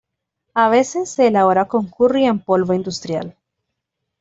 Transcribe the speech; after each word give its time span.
A 0.55 0.67
veces 0.67 1.11
se 1.11 1.27
elabora 1.27 1.67
con 1.67 1.85
curry 1.87 2.25
en 2.25 2.39
polvo 2.39 2.73
industrial. 2.73 3.37